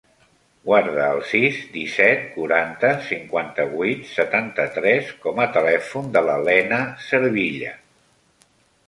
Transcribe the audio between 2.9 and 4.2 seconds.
cinquanta-vuit,